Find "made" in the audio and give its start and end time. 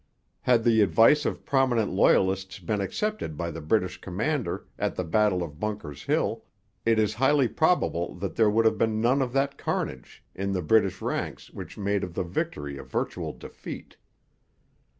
11.77-12.03